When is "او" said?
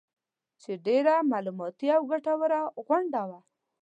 1.95-2.01